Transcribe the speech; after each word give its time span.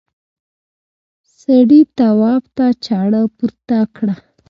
سړي 1.39 1.81
تواب 1.97 2.43
ته 2.57 2.65
چاړه 2.85 3.21
پورته 3.37 3.77
کړه. 3.95 4.15